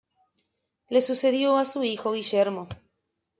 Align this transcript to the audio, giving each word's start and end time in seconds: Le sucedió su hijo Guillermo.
Le 0.89 0.99
sucedió 0.99 1.63
su 1.63 1.83
hijo 1.83 2.13
Guillermo. 2.13 2.67